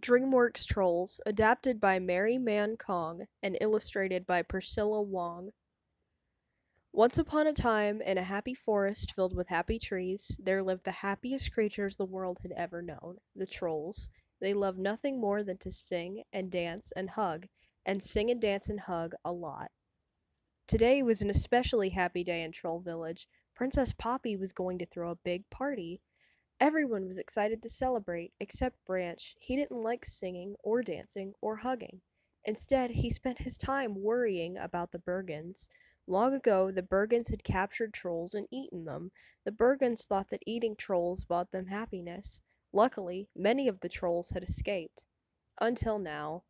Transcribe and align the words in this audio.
DreamWorks 0.00 0.64
Trolls, 0.64 1.20
adapted 1.26 1.80
by 1.80 1.98
Mary 1.98 2.38
Man 2.38 2.76
Kong 2.76 3.26
and 3.42 3.58
illustrated 3.60 4.26
by 4.26 4.42
Priscilla 4.42 5.02
Wong. 5.02 5.50
Once 6.92 7.18
upon 7.18 7.46
a 7.46 7.52
time, 7.52 8.00
in 8.00 8.16
a 8.16 8.22
happy 8.22 8.54
forest 8.54 9.12
filled 9.12 9.34
with 9.34 9.48
happy 9.48 9.78
trees, 9.78 10.36
there 10.42 10.62
lived 10.62 10.84
the 10.84 10.90
happiest 10.90 11.52
creatures 11.52 11.96
the 11.96 12.04
world 12.04 12.38
had 12.42 12.52
ever 12.52 12.80
known 12.80 13.18
the 13.34 13.46
trolls. 13.46 14.08
They 14.40 14.54
loved 14.54 14.78
nothing 14.78 15.20
more 15.20 15.42
than 15.42 15.58
to 15.58 15.70
sing 15.70 16.22
and 16.32 16.50
dance 16.50 16.92
and 16.92 17.10
hug, 17.10 17.46
and 17.84 18.02
sing 18.02 18.30
and 18.30 18.40
dance 18.40 18.68
and 18.68 18.80
hug 18.80 19.14
a 19.24 19.32
lot. 19.32 19.70
Today 20.68 21.02
was 21.02 21.22
an 21.22 21.30
especially 21.30 21.88
happy 21.88 22.22
day 22.22 22.42
in 22.42 22.52
Troll 22.52 22.80
Village. 22.80 23.26
Princess 23.54 23.92
Poppy 23.92 24.36
was 24.36 24.52
going 24.52 24.78
to 24.78 24.86
throw 24.86 25.10
a 25.10 25.16
big 25.16 25.48
party. 25.50 26.00
Everyone 26.60 27.06
was 27.06 27.18
excited 27.18 27.62
to 27.62 27.68
celebrate, 27.68 28.32
except 28.40 28.84
Branch. 28.84 29.36
He 29.38 29.54
didn't 29.54 29.80
like 29.80 30.04
singing 30.04 30.56
or 30.64 30.82
dancing 30.82 31.34
or 31.40 31.56
hugging. 31.56 32.00
Instead, 32.44 32.92
he 32.92 33.10
spent 33.10 33.42
his 33.42 33.56
time 33.56 34.02
worrying 34.02 34.56
about 34.56 34.90
the 34.90 34.98
Bergens. 34.98 35.68
Long 36.08 36.34
ago, 36.34 36.72
the 36.72 36.82
Bergens 36.82 37.30
had 37.30 37.44
captured 37.44 37.92
trolls 37.92 38.34
and 38.34 38.48
eaten 38.50 38.86
them. 38.86 39.12
The 39.44 39.52
Bergens 39.52 40.04
thought 40.04 40.30
that 40.30 40.42
eating 40.46 40.74
trolls 40.74 41.24
brought 41.24 41.52
them 41.52 41.66
happiness. 41.66 42.40
Luckily, 42.72 43.28
many 43.36 43.68
of 43.68 43.80
the 43.80 43.88
trolls 43.88 44.30
had 44.30 44.42
escaped. 44.42 45.06
Until 45.60 45.98
now. 45.98 46.42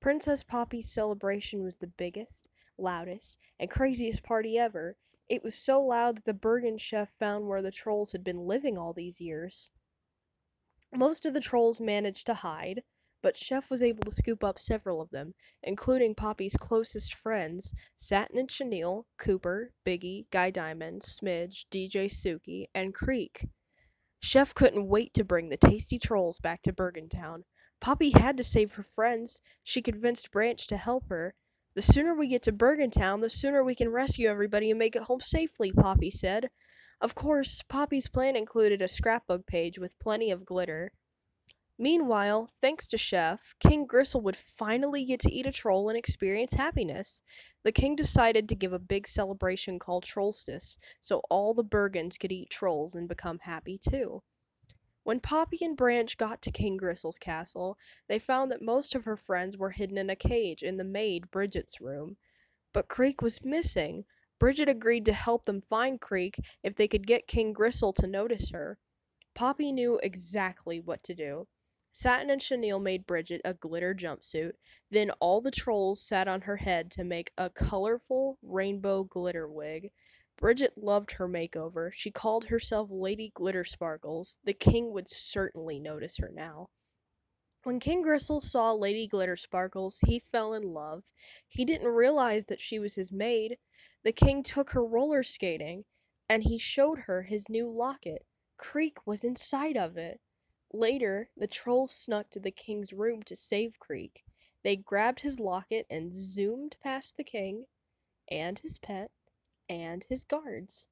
Princess 0.00 0.42
Poppy's 0.42 0.92
celebration 0.92 1.64
was 1.64 1.78
the 1.78 1.86
biggest, 1.86 2.48
loudest, 2.78 3.38
and 3.58 3.70
craziest 3.70 4.22
party 4.22 4.58
ever. 4.58 4.96
It 5.28 5.42
was 5.42 5.56
so 5.56 5.82
loud 5.82 6.16
that 6.16 6.24
the 6.24 6.34
Bergen 6.34 6.78
chef 6.78 7.10
found 7.18 7.48
where 7.48 7.62
the 7.62 7.72
trolls 7.72 8.12
had 8.12 8.22
been 8.22 8.46
living 8.46 8.78
all 8.78 8.92
these 8.92 9.20
years. 9.20 9.70
Most 10.94 11.26
of 11.26 11.34
the 11.34 11.40
trolls 11.40 11.80
managed 11.80 12.26
to 12.26 12.34
hide, 12.34 12.82
but 13.22 13.36
Chef 13.36 13.70
was 13.70 13.82
able 13.82 14.04
to 14.04 14.10
scoop 14.12 14.44
up 14.44 14.58
several 14.58 15.00
of 15.00 15.10
them, 15.10 15.34
including 15.62 16.14
Poppy's 16.14 16.56
closest 16.56 17.12
friends, 17.12 17.74
Satin 17.96 18.38
and 18.38 18.48
Chenille, 18.48 19.06
Cooper, 19.18 19.72
Biggie, 19.84 20.26
Guy 20.30 20.50
Diamond, 20.50 21.02
Smidge, 21.02 21.66
DJ 21.70 22.06
Suki, 22.06 22.66
and 22.72 22.94
Creek. 22.94 23.48
Chef 24.20 24.54
couldn't 24.54 24.86
wait 24.86 25.12
to 25.14 25.24
bring 25.24 25.48
the 25.48 25.56
tasty 25.56 25.98
trolls 25.98 26.38
back 26.38 26.62
to 26.62 26.72
Bergentown. 26.72 27.42
Poppy 27.80 28.10
had 28.10 28.36
to 28.36 28.44
save 28.44 28.74
her 28.74 28.82
friends. 28.82 29.40
She 29.62 29.82
convinced 29.82 30.30
Branch 30.30 30.64
to 30.68 30.76
help 30.76 31.08
her, 31.08 31.34
the 31.76 31.82
sooner 31.82 32.14
we 32.14 32.26
get 32.26 32.42
to 32.42 32.52
Bergentown, 32.52 33.20
the 33.20 33.28
sooner 33.28 33.62
we 33.62 33.74
can 33.74 33.90
rescue 33.90 34.30
everybody 34.30 34.70
and 34.70 34.78
make 34.78 34.96
it 34.96 35.02
home 35.02 35.20
safely, 35.20 35.70
Poppy 35.70 36.10
said. 36.10 36.48
Of 37.02 37.14
course, 37.14 37.62
Poppy's 37.68 38.08
plan 38.08 38.34
included 38.34 38.80
a 38.80 38.88
scrapbook 38.88 39.46
page 39.46 39.78
with 39.78 39.98
plenty 39.98 40.30
of 40.30 40.46
glitter. 40.46 40.92
Meanwhile, 41.78 42.48
thanks 42.62 42.86
to 42.88 42.96
Chef, 42.96 43.54
King 43.60 43.84
Gristle 43.84 44.22
would 44.22 44.38
finally 44.38 45.04
get 45.04 45.20
to 45.20 45.30
eat 45.30 45.44
a 45.44 45.52
troll 45.52 45.90
and 45.90 45.98
experience 45.98 46.54
happiness. 46.54 47.20
The 47.62 47.72
king 47.72 47.94
decided 47.94 48.48
to 48.48 48.54
give 48.54 48.72
a 48.72 48.78
big 48.78 49.06
celebration 49.06 49.78
called 49.78 50.04
Trollstice, 50.04 50.78
so 51.02 51.20
all 51.28 51.52
the 51.52 51.62
Bergens 51.62 52.18
could 52.18 52.32
eat 52.32 52.48
trolls 52.48 52.94
and 52.94 53.06
become 53.06 53.40
happy 53.42 53.78
too. 53.78 54.22
When 55.06 55.20
Poppy 55.20 55.64
and 55.64 55.76
Branch 55.76 56.18
got 56.18 56.42
to 56.42 56.50
King 56.50 56.76
Gristle's 56.76 57.20
castle, 57.20 57.78
they 58.08 58.18
found 58.18 58.50
that 58.50 58.60
most 58.60 58.92
of 58.92 59.04
her 59.04 59.16
friends 59.16 59.56
were 59.56 59.70
hidden 59.70 59.98
in 59.98 60.10
a 60.10 60.16
cage 60.16 60.64
in 60.64 60.78
the 60.78 60.82
maid 60.82 61.30
Bridget's 61.30 61.80
room. 61.80 62.16
But 62.74 62.88
Creek 62.88 63.22
was 63.22 63.44
missing. 63.44 64.04
Bridget 64.40 64.68
agreed 64.68 65.04
to 65.04 65.12
help 65.12 65.44
them 65.44 65.60
find 65.60 66.00
Creek 66.00 66.40
if 66.64 66.74
they 66.74 66.88
could 66.88 67.06
get 67.06 67.28
King 67.28 67.52
Gristle 67.52 67.92
to 67.92 68.08
notice 68.08 68.50
her. 68.50 68.78
Poppy 69.32 69.70
knew 69.70 70.00
exactly 70.02 70.80
what 70.80 71.04
to 71.04 71.14
do. 71.14 71.46
Satin 71.92 72.28
and 72.28 72.40
Chenille 72.40 72.80
made 72.80 73.06
Bridget 73.06 73.42
a 73.44 73.54
glitter 73.54 73.94
jumpsuit. 73.94 74.54
Then 74.90 75.12
all 75.20 75.40
the 75.40 75.52
trolls 75.52 76.02
sat 76.02 76.26
on 76.26 76.40
her 76.40 76.56
head 76.56 76.90
to 76.90 77.04
make 77.04 77.30
a 77.38 77.48
colorful 77.48 78.38
rainbow 78.42 79.04
glitter 79.04 79.46
wig. 79.46 79.92
Bridget 80.38 80.76
loved 80.76 81.12
her 81.12 81.28
makeover. 81.28 81.90
She 81.92 82.10
called 82.10 82.46
herself 82.46 82.90
Lady 82.90 83.32
Glitter 83.34 83.64
Sparkles. 83.64 84.38
The 84.44 84.52
king 84.52 84.92
would 84.92 85.08
certainly 85.08 85.80
notice 85.80 86.18
her 86.18 86.30
now. 86.32 86.68
When 87.62 87.80
King 87.80 88.02
Gristle 88.02 88.40
saw 88.40 88.72
Lady 88.72 89.08
Glitter 89.08 89.36
Sparkles, 89.36 90.00
he 90.06 90.20
fell 90.20 90.54
in 90.54 90.74
love. 90.74 91.02
He 91.48 91.64
didn't 91.64 91.88
realize 91.88 92.44
that 92.44 92.60
she 92.60 92.78
was 92.78 92.94
his 92.94 93.10
maid. 93.10 93.58
The 94.04 94.12
king 94.12 94.42
took 94.42 94.70
her 94.70 94.84
roller 94.84 95.22
skating, 95.22 95.84
and 96.28 96.44
he 96.44 96.58
showed 96.58 97.00
her 97.00 97.22
his 97.22 97.48
new 97.48 97.68
locket. 97.68 98.24
Creek 98.56 98.98
was 99.06 99.24
inside 99.24 99.76
of 99.76 99.96
it. 99.96 100.20
Later, 100.72 101.30
the 101.36 101.48
trolls 101.48 101.92
snuck 101.92 102.30
to 102.30 102.40
the 102.40 102.50
king's 102.50 102.92
room 102.92 103.22
to 103.24 103.34
save 103.34 103.80
Creek. 103.80 104.22
They 104.62 104.76
grabbed 104.76 105.20
his 105.20 105.40
locket 105.40 105.86
and 105.90 106.14
zoomed 106.14 106.76
past 106.82 107.16
the 107.16 107.24
king 107.24 107.64
and 108.30 108.58
his 108.58 108.78
pet 108.78 109.10
and 109.68 110.04
his 110.08 110.24
guards. 110.24 110.88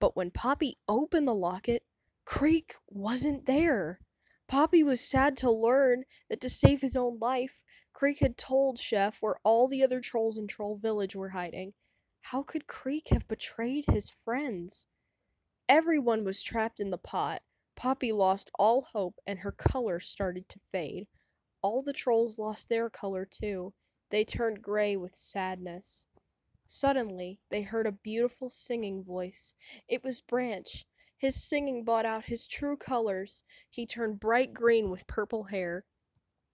But 0.00 0.16
when 0.16 0.30
Poppy 0.30 0.78
opened 0.88 1.26
the 1.26 1.34
locket, 1.34 1.84
Creek 2.24 2.74
wasn't 2.88 3.46
there. 3.46 4.00
Poppy 4.48 4.82
was 4.82 5.00
sad 5.00 5.36
to 5.38 5.50
learn 5.50 6.04
that 6.28 6.40
to 6.40 6.48
save 6.48 6.80
his 6.80 6.96
own 6.96 7.18
life, 7.18 7.58
Creek 7.92 8.18
had 8.18 8.36
told 8.36 8.78
Chef 8.78 9.22
where 9.22 9.36
all 9.42 9.68
the 9.68 9.82
other 9.82 10.00
trolls 10.00 10.36
in 10.36 10.46
Troll 10.46 10.76
Village 10.76 11.16
were 11.16 11.30
hiding. 11.30 11.72
How 12.20 12.42
could 12.42 12.66
Creek 12.66 13.08
have 13.10 13.26
betrayed 13.26 13.86
his 13.88 14.10
friends? 14.10 14.86
Everyone 15.68 16.22
was 16.22 16.42
trapped 16.42 16.78
in 16.78 16.90
the 16.90 16.98
pot. 16.98 17.40
Poppy 17.74 18.12
lost 18.12 18.50
all 18.58 18.82
hope 18.82 19.18
and 19.26 19.38
her 19.38 19.52
color 19.52 19.98
started 19.98 20.48
to 20.50 20.60
fade. 20.70 21.06
All 21.62 21.82
the 21.82 21.92
trolls 21.92 22.38
lost 22.38 22.68
their 22.68 22.90
color 22.90 23.24
too. 23.24 23.72
They 24.10 24.24
turned 24.24 24.60
gray 24.60 24.96
with 24.96 25.16
sadness. 25.16 26.06
Suddenly, 26.66 27.40
they 27.50 27.62
heard 27.62 27.86
a 27.86 27.92
beautiful 27.92 28.50
singing 28.50 29.04
voice. 29.04 29.54
It 29.88 30.02
was 30.02 30.20
Branch. 30.20 30.84
His 31.16 31.42
singing 31.42 31.84
brought 31.84 32.04
out 32.04 32.24
his 32.24 32.46
true 32.46 32.76
colors. 32.76 33.42
He 33.70 33.86
turned 33.86 34.20
bright 34.20 34.52
green 34.52 34.90
with 34.90 35.06
purple 35.06 35.44
hair. 35.44 35.84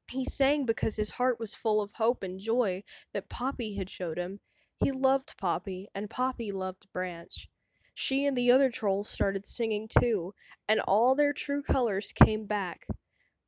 He 0.08 0.24
sang 0.24 0.66
because 0.66 0.96
his 0.96 1.12
heart 1.12 1.40
was 1.40 1.54
full 1.54 1.80
of 1.80 1.92
hope 1.92 2.22
and 2.22 2.38
joy 2.38 2.84
that 3.12 3.28
Poppy 3.28 3.74
had 3.74 3.88
showed 3.88 4.18
him. 4.18 4.40
He 4.78 4.92
loved 4.92 5.36
Poppy, 5.38 5.88
and 5.94 6.10
Poppy 6.10 6.52
loved 6.52 6.86
Branch. 6.92 7.48
She 7.94 8.26
and 8.26 8.36
the 8.36 8.50
other 8.50 8.70
trolls 8.70 9.08
started 9.08 9.46
singing 9.46 9.88
too, 9.88 10.34
and 10.68 10.80
all 10.80 11.14
their 11.14 11.32
true 11.32 11.62
colors 11.62 12.12
came 12.12 12.46
back. 12.46 12.86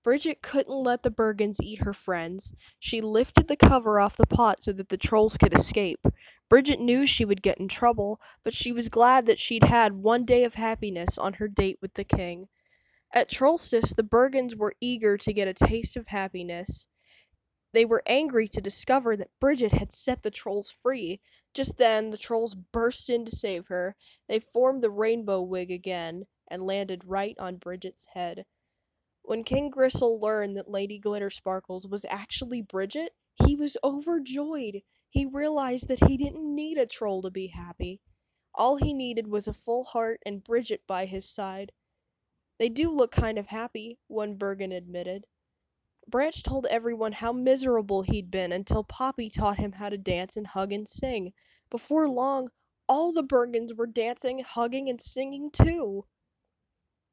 Bridget 0.02 0.42
couldn't 0.42 0.75
let 0.75 1.02
the 1.02 1.10
Bergens 1.10 1.56
eat 1.62 1.81
her 1.81 1.94
friends. 1.94 2.54
She 2.78 3.00
lifted 3.00 3.48
the 3.48 3.56
cover 3.56 3.98
off 3.98 4.19
the 4.19 4.26
pot 4.26 4.62
so 4.62 4.72
that 4.72 4.91
the 4.91 4.98
trolls 4.98 5.38
could 5.38 5.54
escape. 5.54 6.06
Bridget 6.54 6.78
knew 6.78 7.04
she 7.04 7.25
would 7.25 7.42
get 7.42 7.59
in 7.59 7.66
trouble, 7.66 8.20
but 8.44 8.54
she 8.54 8.70
was 8.70 8.88
glad 8.88 9.26
that 9.26 9.41
she'd 9.41 9.65
had 9.65 9.94
one 9.94 10.25
day 10.25 10.44
of 10.44 10.54
happiness 10.54 11.19
on 11.19 11.32
her 11.32 11.48
date 11.48 11.78
with 11.82 11.94
the 11.94 12.04
king. 12.04 12.47
At 13.12 13.28
Trollstice, 13.28 13.92
the 13.92 14.04
Bergens 14.04 14.56
were 14.56 14.76
eager 14.81 15.19
to 15.19 15.32
get 15.32 15.48
a 15.48 15.53
taste 15.53 15.97
of 15.97 16.06
happiness. 16.06 16.87
They 17.72 17.84
were 17.84 18.04
angry 18.06 18.47
to 18.47 18.60
discover 18.60 19.16
that 19.16 19.37
Bridget 19.41 19.72
had 19.72 19.91
set 19.91 20.22
the 20.22 20.31
trolls 20.31 20.70
free. 20.70 21.20
Just 21.54 21.76
then, 21.76 22.10
the 22.10 22.16
trolls 22.16 22.54
burst 22.54 23.10
in 23.10 23.25
to 23.25 23.34
save 23.34 23.66
her. 23.66 23.97
They 24.28 24.38
formed 24.38 24.81
the 24.81 24.91
rainbow 24.91 25.43
wig 25.43 25.72
again 25.72 26.26
and 26.47 26.64
landed 26.64 27.03
right 27.04 27.37
on 27.37 27.56
Bridget's 27.56 28.06
head. 28.14 28.44
When 29.22 29.43
King 29.43 29.70
Gristle 29.70 30.20
learned 30.20 30.56
that 30.56 30.70
Lady 30.70 31.00
Glitter 31.00 31.31
Sparkles 31.31 31.88
was 31.88 32.06
actually 32.09 32.62
Bridget, 32.62 33.10
he 33.44 33.56
was 33.56 33.76
overjoyed. 33.82 34.82
He 35.14 35.25
realized 35.25 35.86
that 35.86 36.08
he 36.08 36.16
didn't 36.16 36.54
need 36.54 36.76
a 36.76 36.86
troll 36.86 37.22
to 37.22 37.30
be 37.30 37.47
happy. 37.47 38.00
All 38.52 38.76
he 38.76 38.92
needed 38.92 39.28
was 39.28 39.47
a 39.47 39.54
full 39.54 39.84
heart 39.84 40.20
and 40.26 40.42
Bridget 40.42 40.82
by 40.88 41.06
his 41.06 41.30
side. 41.30 41.70
They 42.58 42.69
do 42.69 42.91
look 42.91 43.12
kind 43.12 43.38
of 43.38 43.47
happy, 43.47 44.00
one 44.08 44.34
Bergen 44.34 44.72
admitted. 44.72 45.26
Branch 46.08 46.43
told 46.43 46.66
everyone 46.66 47.12
how 47.12 47.32
miserable 47.32 48.02
he'd 48.02 48.28
been 48.28 48.50
until 48.50 48.82
Poppy 48.82 49.31
taught 49.31 49.58
him 49.58 49.72
how 49.72 49.88
to 49.88 49.96
dance 49.96 50.37
and 50.37 50.49
hug 50.49 50.72
and 50.72 50.88
sing. 50.88 51.32
Before 51.70 52.08
long, 52.08 52.49
all 52.88 53.12
the 53.12 53.22
Bergens 53.22 53.76
were 53.76 53.87
dancing, 53.87 54.40
hugging, 54.40 54.88
and 54.90 55.00
singing 55.00 55.49
too. 55.52 56.06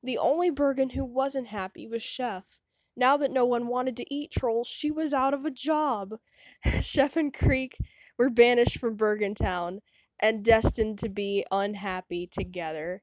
The 0.01 0.17
only 0.17 0.49
Bergen 0.49 0.89
who 0.89 1.05
wasn't 1.05 1.47
happy 1.47 1.87
was 1.87 2.01
Chef. 2.01 2.60
Now 2.95 3.17
that 3.17 3.31
no 3.31 3.45
one 3.45 3.67
wanted 3.67 3.95
to 3.97 4.13
eat 4.13 4.31
trolls, 4.31 4.67
she 4.67 4.91
was 4.91 5.13
out 5.13 5.33
of 5.33 5.45
a 5.45 5.51
job. 5.51 6.15
Chef 6.81 7.15
and 7.15 7.33
Creek 7.33 7.77
were 8.17 8.29
banished 8.29 8.77
from 8.77 8.97
Bergentown 8.97 9.79
and 10.19 10.43
destined 10.43 10.99
to 10.99 11.09
be 11.09 11.45
unhappy 11.51 12.27
together. 12.27 13.01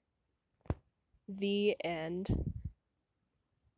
The 1.28 1.76
end. 1.84 2.52